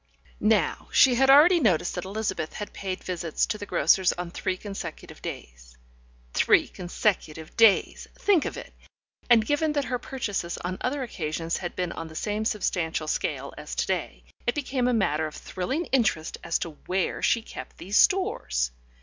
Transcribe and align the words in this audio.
Now 0.39 0.87
she 0.91 1.13
had 1.13 1.29
already 1.29 1.59
noticed 1.59 1.93
that 1.93 2.05
Elizabeth 2.05 2.53
had 2.53 2.73
paid 2.73 3.03
visits 3.03 3.45
to 3.45 3.59
the 3.59 3.67
grocer's 3.67 4.11
on 4.13 4.31
three 4.31 4.57
consecutive 4.57 5.21
days 5.21 5.77
(three 6.33 6.67
consecutive 6.67 7.55
days: 7.55 8.07
think 8.17 8.45
of 8.45 8.57
it!), 8.57 8.73
and 9.29 9.45
given 9.45 9.73
that 9.73 9.85
her 9.85 9.99
purchases 9.99 10.57
on 10.63 10.79
other 10.81 11.03
occasions 11.03 11.57
had 11.57 11.75
been 11.75 11.91
on 11.91 12.07
the 12.07 12.15
same 12.15 12.45
substantial 12.45 13.07
scale 13.07 13.53
as 13.59 13.75
to 13.75 13.85
day, 13.85 14.23
it 14.47 14.55
became 14.55 14.87
a 14.87 14.91
matter 14.91 15.27
of 15.27 15.35
thrilling 15.35 15.85
interest 15.91 16.39
as 16.43 16.57
to 16.57 16.71
where 16.87 17.21
she 17.21 17.43
kept 17.43 17.77
these 17.77 17.99
stores. 17.99 18.71